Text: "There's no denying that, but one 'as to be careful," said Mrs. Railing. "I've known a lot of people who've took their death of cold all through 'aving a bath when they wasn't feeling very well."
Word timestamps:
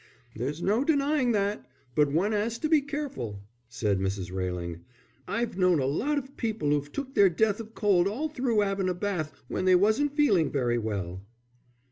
"There's 0.35 0.63
no 0.63 0.83
denying 0.83 1.31
that, 1.33 1.63
but 1.93 2.11
one 2.11 2.33
'as 2.33 2.57
to 2.57 2.67
be 2.67 2.81
careful," 2.81 3.43
said 3.69 3.99
Mrs. 3.99 4.31
Railing. 4.31 4.83
"I've 5.27 5.59
known 5.59 5.79
a 5.79 5.85
lot 5.85 6.17
of 6.17 6.35
people 6.37 6.71
who've 6.71 6.91
took 6.91 7.13
their 7.13 7.29
death 7.29 7.59
of 7.59 7.75
cold 7.75 8.07
all 8.07 8.27
through 8.27 8.63
'aving 8.63 8.89
a 8.89 8.95
bath 8.95 9.31
when 9.47 9.65
they 9.65 9.75
wasn't 9.75 10.15
feeling 10.15 10.49
very 10.49 10.79
well." 10.79 11.21